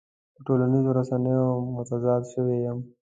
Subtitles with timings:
[0.35, 2.79] په ټولنيزو رسنيو معتاد شوی يم.